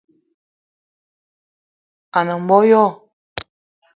[2.17, 2.83] A ne mbo yo